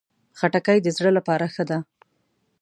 خټکی 0.39 0.77
د 0.83 0.87
زړه 0.97 1.11
لپاره 1.17 1.45
ښه 1.53 1.63
ده. 1.69 1.77